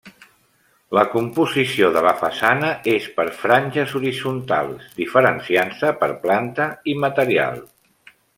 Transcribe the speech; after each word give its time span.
La 0.97 1.01
composició 1.15 1.89
de 1.97 2.01
la 2.05 2.13
façana 2.21 2.71
és 2.93 3.05
per 3.19 3.25
franges 3.43 3.93
horitzontals, 4.01 4.89
diferenciant-se 5.03 5.93
per 6.01 6.11
planta 6.25 6.69
i 6.95 6.99
material. 7.07 7.63